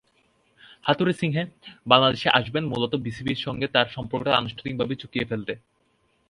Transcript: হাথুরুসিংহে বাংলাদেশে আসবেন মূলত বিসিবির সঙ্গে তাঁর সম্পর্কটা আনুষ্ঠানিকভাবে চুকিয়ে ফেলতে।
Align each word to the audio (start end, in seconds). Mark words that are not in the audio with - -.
হাথুরুসিংহে 0.85 1.43
বাংলাদেশে 1.87 2.27
আসবেন 2.29 2.63
মূলত 2.65 2.93
বিসিবির 2.95 3.43
সঙ্গে 3.45 3.67
তাঁর 3.67 3.87
সম্পর্কটা 3.87 4.37
আনুষ্ঠানিকভাবে 4.37 4.93
চুকিয়ে 4.95 5.29
ফেলতে। 5.29 5.53